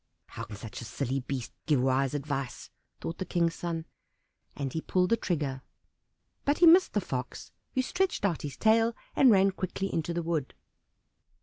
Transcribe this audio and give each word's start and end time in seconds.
"How 0.29 0.45
can 0.45 0.55
such 0.55 0.81
a 0.81 0.85
silly 0.85 1.19
beast 1.19 1.53
give 1.67 1.79
wise 1.79 2.15
advice?" 2.15 2.71
thought 2.99 3.19
the 3.19 3.23
King's 3.25 3.53
son, 3.53 3.85
and 4.55 4.73
he 4.73 4.81
pulled 4.81 5.11
the 5.11 5.15
trigger. 5.15 5.61
But 6.43 6.57
he 6.57 6.65
missed 6.65 6.93
the 6.93 7.01
Fox, 7.01 7.51
who 7.75 7.83
stretched 7.83 8.25
out 8.25 8.41
his 8.41 8.57
tail 8.57 8.95
and 9.15 9.29
ran 9.29 9.51
quickly 9.51 9.93
into 9.93 10.11
the 10.11 10.23
wood. 10.23 10.55